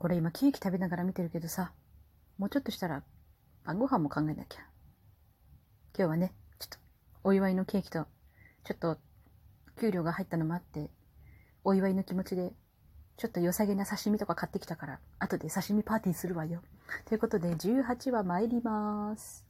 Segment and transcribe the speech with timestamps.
[0.00, 1.72] これ今ケーキ食べながら見てるけどさ、
[2.38, 3.02] もうちょっとしたら
[3.66, 4.60] 晩ご飯も考えなきゃ。
[5.94, 6.78] 今日はね、ちょっと
[7.22, 8.06] お祝いのケーキと、
[8.64, 8.96] ちょっと
[9.78, 10.88] 給料が入ったのもあって、
[11.64, 12.54] お祝いの気持ちで、
[13.18, 16.62] ちょっと良さげな刺身とか買ってきたから、後で刺身パーティーするわよ。
[17.04, 19.44] ということで、18話参ります。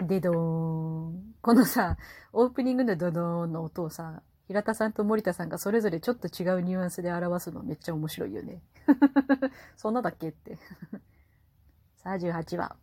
[0.00, 1.34] でどーん。
[1.42, 1.96] このさ、
[2.32, 8.62] オープニングのドドーンの音をさ、平田さんと森田さんがそれぞれちょっと違うニュアンスで表すのめっちゃ面白いよね。
[9.76, 10.58] そんなだっけって
[11.96, 12.76] さあ、18話。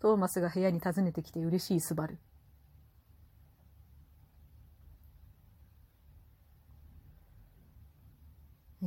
[0.00, 2.18] トーマスが部屋に訪ねてきて嬉しいスバル。
[8.82, 8.86] え？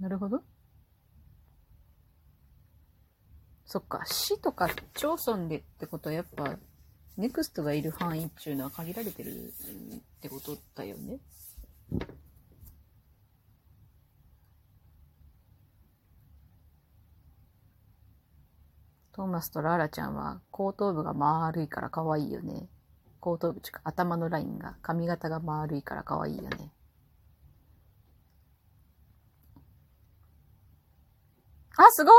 [0.00, 0.42] なるほど。
[3.72, 6.58] そっか、市とか町村でってことはやっぱ、
[7.16, 9.52] ネクストがいる範囲っていうのは限られてるっ
[10.20, 11.20] てことだよね。
[19.12, 22.68] トーマスとラーラちゃんは後頭部が丸いから可愛いよね。
[23.20, 26.72] 後頭部、頭のラインが、髪型が丸いから可愛いよね。
[31.82, 32.14] あ、すごい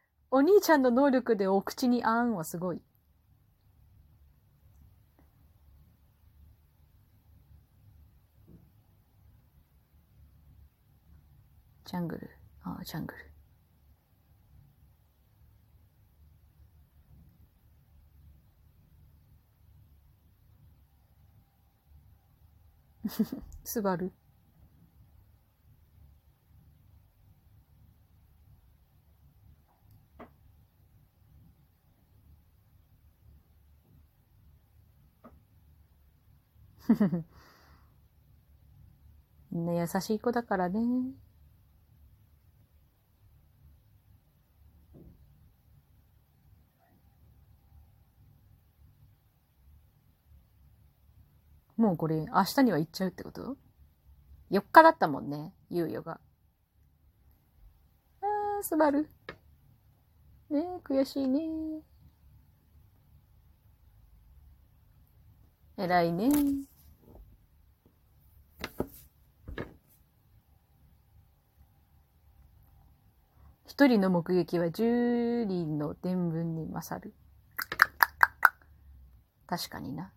[0.32, 2.82] お兄ちゃんの能力でお口にあんはすごい。
[11.84, 12.30] ジャングル。
[12.64, 13.32] ああ、ジャングル。
[23.64, 24.12] スバル。
[39.50, 40.80] みんな優しい子だからね。
[51.76, 53.56] もうこれ、明日には行っちゃうってこと
[54.50, 56.20] ?4 日だったもんね、猶予が。
[58.20, 59.08] あー、すばる。
[60.50, 61.82] ねえ、悔しいね。
[65.76, 66.30] 偉いね。
[73.72, 77.14] 一人の目撃は十人の伝聞に勝る。
[79.46, 80.12] 確かにな。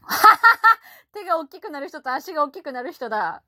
[1.12, 3.42] 手が大きくなる人と足が大きくなる人だ。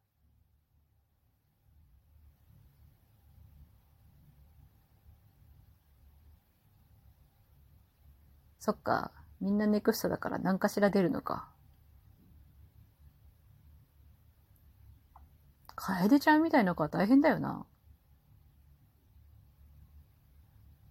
[8.59, 9.11] そっか。
[9.41, 11.49] みんなネクストだから何かしら出るのか。
[15.81, 17.65] 楓ちゃんみたいな子は大変だよな。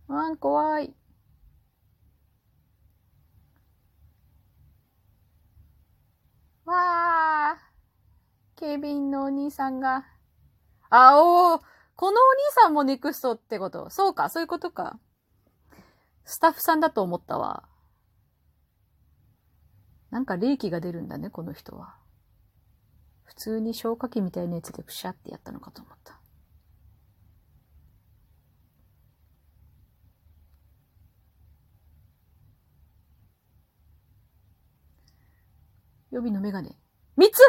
[0.08, 0.94] わん、怖い。
[6.66, 6.74] わ
[7.52, 7.58] あ、
[8.56, 10.06] 警備員のお兄さんが。
[10.90, 11.60] あお
[11.96, 13.90] このお兄さんもネクストってこと？
[13.90, 15.00] そうか、そういうことか。
[16.24, 17.68] スタッフさんだと思ったわ。
[20.12, 21.96] なんか冷気が出るんだね、この人は。
[23.28, 26.20] 普通に消火器みたいなやつでプシャってやったのかと思った。
[36.10, 36.78] 予備のメガネ。
[37.18, 37.40] 三つ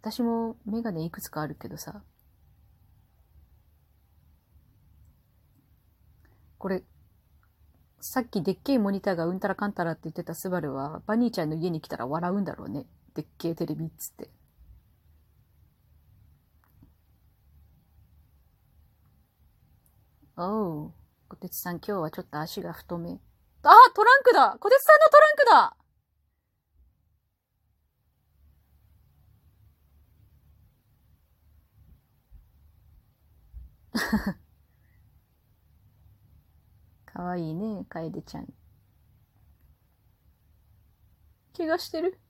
[0.00, 2.02] 私もメガネいくつかあるけどさ。
[6.58, 6.84] これ、
[8.06, 12.84] さっきでっけえモニターがうんたらかんたらって言ってたスバルは、バニーちゃんの家に来たら笑うんだろうね。
[13.14, 14.28] でっけえテレビっつって。
[20.36, 20.92] おう。
[21.28, 23.18] 小鉄さん今日はちょっと足が太め。
[23.62, 25.72] あ、トランクだ小鉄さんのトラン
[34.16, 34.38] クだ
[37.24, 38.46] かわいいね、楓ちゃん。
[41.56, 42.20] 怪我してる？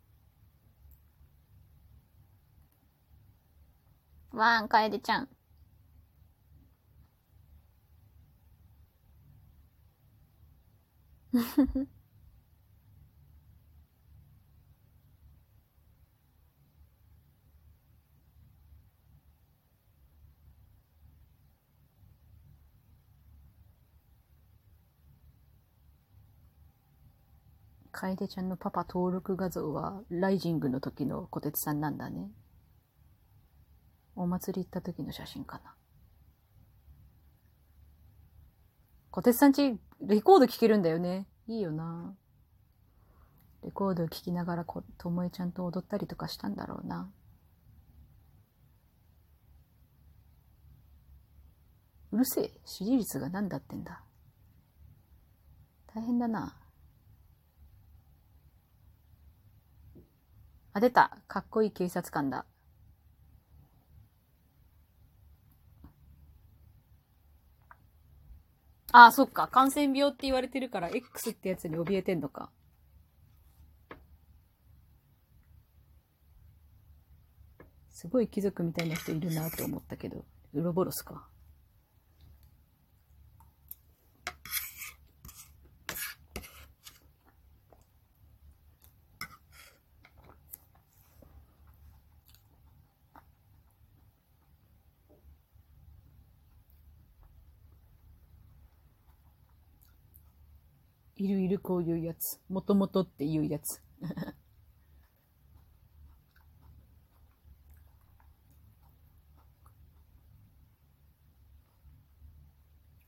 [4.33, 5.29] わーん、楓ちゃん。
[27.95, 32.29] 楓ちゃんのパパ登録画像は、ライジングの時の小鉄さんなんだね。
[34.17, 35.75] お祭り行った時の写真かな。
[39.11, 41.29] 小鉄さんち、レコード聴けるんだよね。
[41.47, 42.17] いいよな。
[43.63, 47.11] レコードを聴きながらこ、ともえちゃんと踊ったりとかしたんだろうな。
[52.11, 52.51] うるせえ。
[52.65, 54.03] 支持率が何だってんだ。
[55.95, 56.57] 大変だな。
[60.75, 61.17] あ、出た。
[61.29, 62.47] かっこいい警察官だ。
[68.93, 69.47] ああ、そっか。
[69.49, 72.51] 感染病って言われてるから、X ってやつに怯えてんのか。
[77.91, 80.25] すごい貴族みたいな人いるなと思ったけど、
[80.55, 81.29] ウロボロスか。
[101.25, 102.39] いるいるこういうやつ。
[102.51, 103.81] もともとっていうやつ。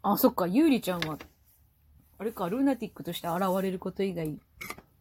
[0.00, 1.18] あ、そっか、ゆうりちゃんは、
[2.16, 4.40] あれか、ルーナティックとして現れること以外、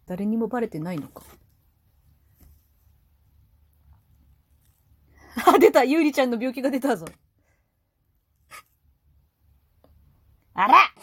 [0.07, 1.23] 誰にもバレてないのか。
[5.55, 7.05] あ、出たゆうりちゃんの病気が出たぞ。
[10.53, 10.93] あら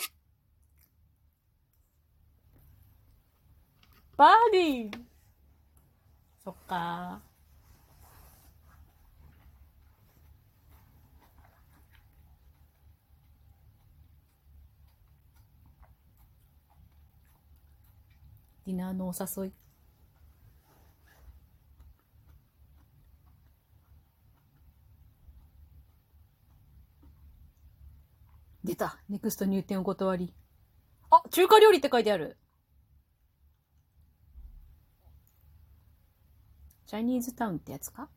[4.23, 4.99] バーディー
[6.45, 7.21] そっか
[18.65, 19.53] ディナーのお誘い。
[28.63, 29.01] 出た。
[29.09, 30.33] ネクスト入店お断り。
[31.11, 32.37] あ、中華料理って書いてある。
[36.93, 38.11] チャイニーズタウンってやつか？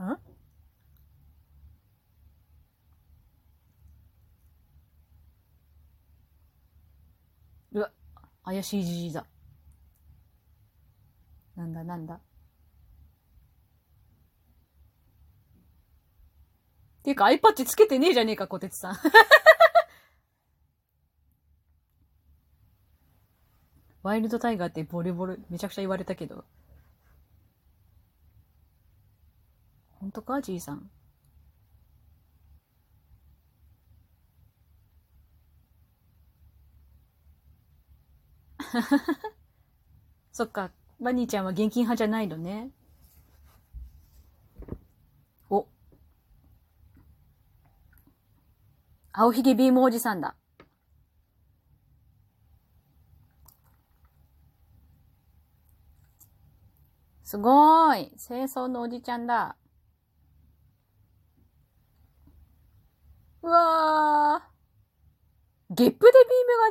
[0.00, 0.18] ん
[7.72, 7.92] うわ、
[8.44, 9.26] 怪しいじじだ。
[11.54, 12.18] なんだなんだ？
[17.08, 18.96] ていうか、アイパッチつけてねえじゃねえか、小鉄さん。
[24.02, 26.44] ワイルドタイガーってボリボリ、めちゃくちゃ言われたけど。
[30.00, 30.90] 本当かじいさん。
[40.32, 40.70] そっか、
[41.00, 42.70] バニーちゃんは現金派じゃないのね。
[45.48, 45.66] お。
[49.20, 50.36] 青ひげビームおじさんだ。
[57.24, 58.16] すごーい。
[58.16, 59.56] 清掃のおじちゃんだ。
[63.42, 65.74] うわー。
[65.74, 66.06] ゲップでビー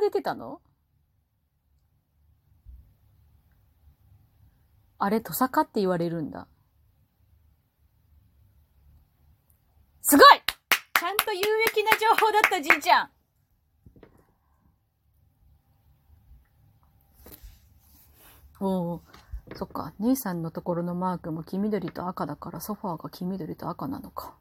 [0.00, 0.62] が出てたの？
[4.96, 6.48] あれ、トサカって言われるんだ。
[10.00, 10.26] すごい
[11.98, 13.10] 情報だった、じいちゃん
[18.60, 19.02] おお、
[19.54, 19.92] そっか。
[20.00, 24.36] 姉さんのところのマークも黄緑と赤だからソファーが黄緑と赤なのか。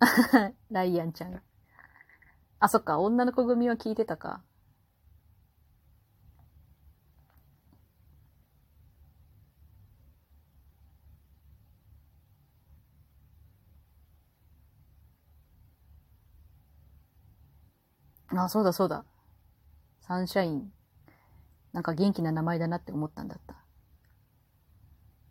[0.70, 1.42] ライアンちゃん。
[2.60, 2.98] あ、そっか。
[3.00, 4.42] 女の子組は聞いてたか。
[18.28, 19.04] あ、そうだそうだ。
[20.00, 20.72] サンシャイン。
[21.72, 23.56] なんか元気な名前だなって思ったんだった。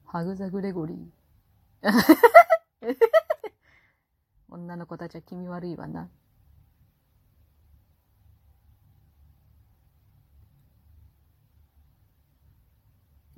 [0.05, 0.97] ハグザグレゴリー。
[4.49, 6.09] 女の子たちは気味悪いわな。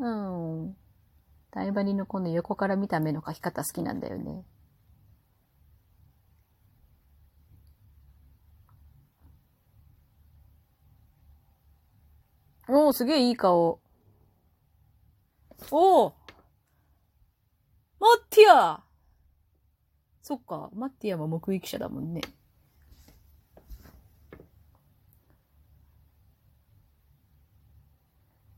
[0.02, 0.10] う
[0.70, 0.78] ん。
[1.52, 4.44] タイバニのこの横から見た目の描き方好きなんだよね。
[12.68, 13.80] おー、すげえいい顔。
[15.70, 16.14] おー
[18.00, 18.84] マッティア
[20.24, 22.22] そっか、マッティアも目撃者だもんね。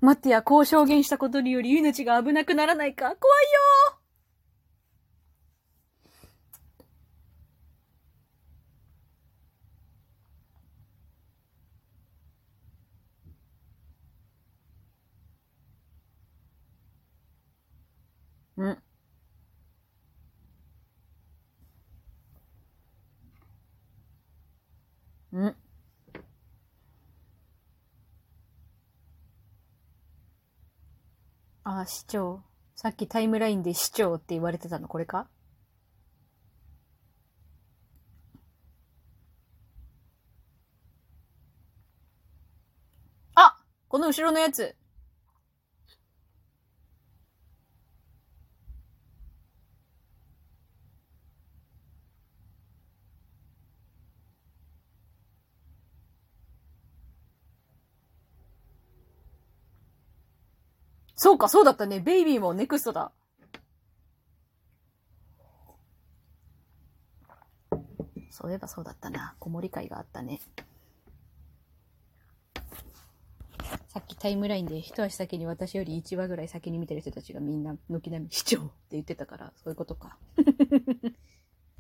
[0.04, 3.06] マッティア、こう証言したことにより命が危なくならないか？
[3.06, 4.00] 怖いよ
[18.58, 18.78] うん。
[25.32, 25.63] うん。
[31.80, 32.44] あ、市長。
[32.76, 35.30] さっきタイムラインで市長って言われてたの、これか？
[43.36, 44.76] あこの後ろのやつ。
[61.16, 62.00] そうか、そうだったね。
[62.00, 63.12] ベイビーもネクストだ。
[68.30, 69.36] そういえばそうだったな。
[69.40, 70.40] 子守会があったね。
[73.88, 80.18] さっきタイムラインで一足先に私より1話ぐらい先に見てる人たちがみんな軒並み市長って言ってたから、そういうことか。